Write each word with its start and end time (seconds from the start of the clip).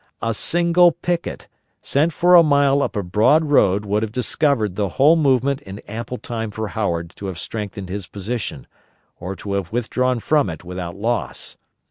A 0.23 0.33
single 0.33 0.93
picket, 0.93 1.47
sent 1.83 2.11
for 2.11 2.33
a 2.33 2.41
mile 2.41 2.81
up 2.81 2.95
a 2.95 3.03
broad 3.03 3.45
road 3.51 3.85
would 3.85 4.01
have 4.01 4.11
discovered 4.11 4.75
the 4.75 4.89
whole 4.97 5.15
movement 5.15 5.61
in 5.61 5.77
ample 5.87 6.17
time 6.17 6.49
for 6.49 6.69
Howard 6.69 7.11
to 7.17 7.27
have 7.27 7.37
strengthened 7.37 7.89
his 7.89 8.07
position, 8.07 8.65
or 9.19 9.35
to 9.35 9.53
have 9.53 9.71
withdrawn 9.71 10.19
from 10.19 10.49
it 10.49 10.63
without 10.63 10.95
loss. 10.95 11.55